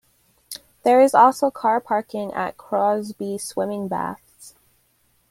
There 0.81 0.99
is 0.99 1.13
also 1.13 1.51
car 1.51 1.79
parking 1.79 2.33
at 2.33 2.57
Crosby 2.57 3.37
Swimming 3.37 3.87
Baths. 3.87 4.55